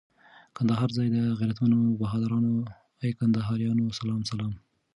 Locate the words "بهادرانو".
1.99-2.53